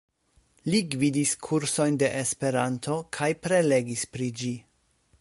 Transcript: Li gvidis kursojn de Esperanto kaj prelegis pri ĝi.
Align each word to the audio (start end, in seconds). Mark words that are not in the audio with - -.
Li 0.73 0.79
gvidis 0.95 1.33
kursojn 1.49 2.01
de 2.05 2.11
Esperanto 2.23 2.99
kaj 3.19 3.31
prelegis 3.47 4.11
pri 4.17 4.33
ĝi. 4.43 4.55